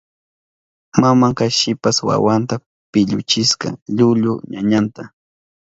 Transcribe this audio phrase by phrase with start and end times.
[1.01, 2.55] Mamanka shipas wawanta
[2.93, 5.03] pilluchishka llullu ñañanta.